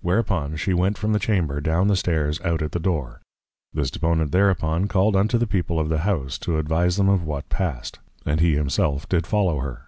[0.00, 3.20] Whereupon she went from the Chamber, down the Stairs, out at the Door.
[3.72, 7.48] This Deponent thereupon called unto the People of the House, to advise them of what
[7.48, 9.86] passed; and he himself did follow her.